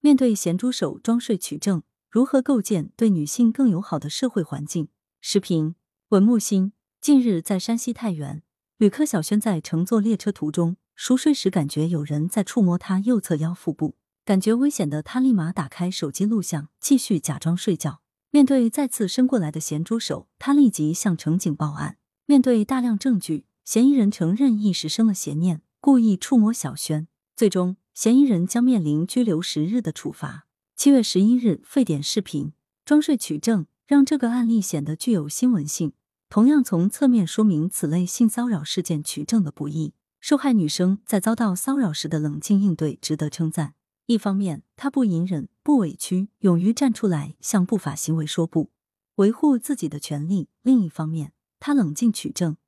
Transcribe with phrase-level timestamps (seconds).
[0.00, 4.88] 面对咸猪手装睡取证，如何构建对女性更友好的社会环境？
[5.20, 5.74] 视频
[6.10, 6.72] 文木心。
[7.00, 8.42] 近日在山西太原，
[8.76, 18.00] 旅客小轩在乘坐列车途中熟睡时，感觉有人在触摸他右侧腰腹部，感觉危险的他立马打开手机录像，继续假装睡觉。
[18.30, 21.98] 面对再次伸过来的咸猪手，他立即向乘警报案。
[22.26, 27.76] 面对大量证据，嫌疑人承认一时生了邪念，故意触摸小轩，最终。
[27.98, 30.46] 嫌疑人将面临拘留十日的处罚。
[30.76, 32.52] 七月十一日，沸点视频
[32.84, 35.92] 装睡取证，让这个案例显得具有新闻性，
[36.28, 39.94] 同样从侧面说明此类性骚扰事件取证的不易。
[40.20, 43.74] 受害女生在遭到骚扰时的冷静应对值得称赞。
[44.06, 48.70] 一方面，她不隐忍、不委屈，勇于站出来向不法行为说不，
[49.16, 52.58] 维护自己的权利；另一方面，她冷静取证，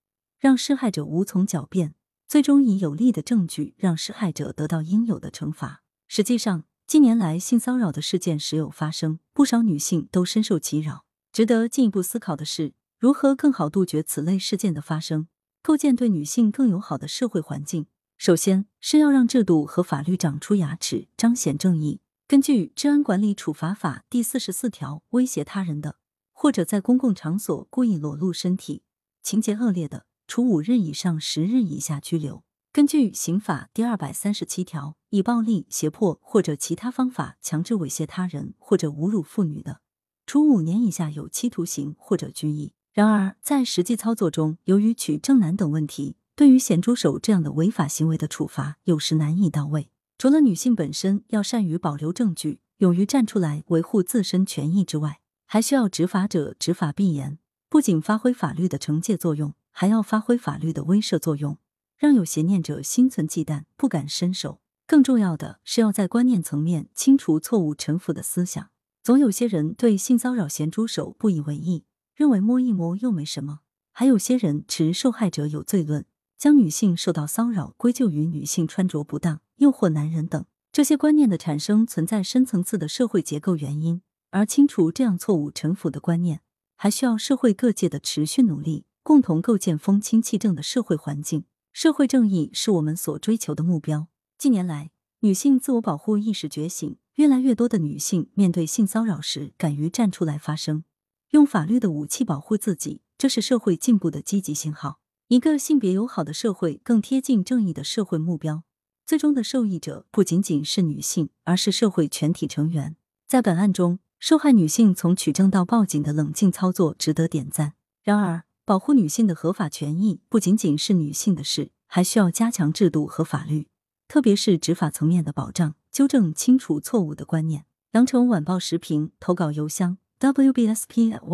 [0.41, 1.95] 让施害者无从狡辩。
[2.31, 5.83] 最终以有力的证据让施害者得到应有的惩罚。
[6.07, 11.05] 实际上，近年来性骚扰的事件时有发生，不少女性都深受其扰。
[11.33, 15.27] 值得进一步思考的是，如何更好杜绝此类事件的发生，
[15.61, 17.87] 构建对女性更友好的社会环境。
[18.17, 22.01] 首先是要让制度和法律长出牙齿，彰显正义。
[22.29, 25.97] 根据《治安管理处罚法》第四十四条，威胁他人的，
[26.33, 28.85] 或者在公共场所故意裸露身体，
[29.21, 30.07] 情节恶劣的。
[30.31, 32.45] 处五日以上十日以下拘留。
[32.73, 39.81] 根据刑法第二百三十七条，以暴力、胁迫或者其他方法强制猥亵他人或者侮辱妇女的，
[40.27, 42.75] 处五年以下有期徒刑或者拘役。
[42.93, 49.91] 然而，在实际操作中，由于取证难等问题，对于咸猪手这样的违法行为的处罚有时难以到位。
[50.17, 59.55] 除了女性本身要善于保留证据、勇于站出来维护自身权益之外，还需要执法者执法必严，不仅发挥法律的惩戒作用。
[59.81, 61.57] 还要发挥法律的威慑作用，
[61.97, 64.61] 让有邪念者心存忌惮，不敢伸手。
[64.87, 68.69] 更重要的是，要在观念层面清除错误陈腐的思想。
[69.03, 76.05] 总有些人对性骚扰咸猪手不以为意，认为摸一摸又没什么；还有些人持受害者有罪论，
[76.37, 80.45] 将女性受到骚扰归咎于女性穿着不当、诱惑男人等。
[80.71, 86.43] 这些观念的产生存在深层次的社会结构原因，而清除这样错误陈腐的观念，
[86.77, 88.85] 还需要社会各界的持续努力。
[89.11, 94.07] 共同构建风清气正的社会环境，社会正义是我们所追求的目标。
[94.39, 100.85] 近年来，女性自我保护意识觉醒，越来越多的女性面对性骚扰时敢于站出来发声，
[101.31, 105.01] 用法律的武器保护自己，这是社会进步的积极信号。
[105.27, 108.63] 一个性别友好的社会，更贴近正义的社会目标。
[109.05, 112.95] 最终的受益者不仅仅是女性，而是社会全体成员。
[113.27, 117.73] 在本案中，受害女性从取证到报警的冷静操作值得点赞。
[118.05, 123.67] 然而，保护女性的合法权益不仅仅是女性的事，还需要加强制度和法律，
[124.07, 127.65] 特别是执法层面的保障，纠正清楚错误的观念。
[127.95, 131.29] 羊城晚报时评投稿邮箱：wbspycwb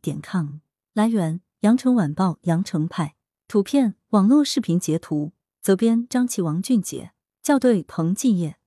[0.00, 0.60] 点 com。
[0.94, 3.16] 来源：羊城晚报羊城派。
[3.48, 5.32] 图片：网络视频截图。
[5.60, 7.10] 责编：张琪、王俊杰。
[7.42, 8.59] 校对：彭继业。